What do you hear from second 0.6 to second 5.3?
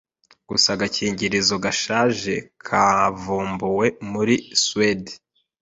agakingirizo gashaje kavumbuwe muri Suède